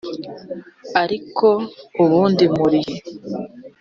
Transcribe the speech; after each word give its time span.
ariko 1.01 1.47
ubundi 2.03 2.45
murihe 2.57 2.95